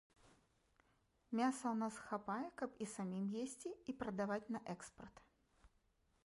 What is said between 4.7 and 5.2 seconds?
экспарт.